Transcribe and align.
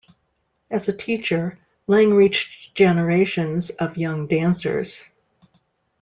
As 0.71 0.89
a 0.89 0.97
teacher, 0.97 1.59
Lang 1.85 2.11
reached 2.15 2.73
generations 2.73 3.69
of 3.69 3.97
young 3.97 4.25
dancers. 4.25 5.05